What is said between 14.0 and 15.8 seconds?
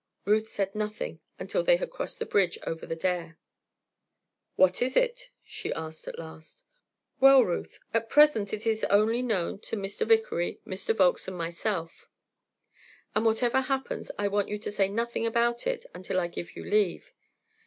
I want you to say nothing about